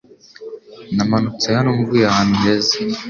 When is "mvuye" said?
1.77-2.05